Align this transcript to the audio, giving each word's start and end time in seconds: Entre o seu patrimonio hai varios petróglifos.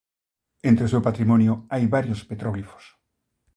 Entre 0.69 0.83
o 0.87 0.91
seu 0.93 1.01
patrimonio 1.07 1.53
hai 1.71 1.83
varios 1.95 2.19
petróglifos. 2.29 2.83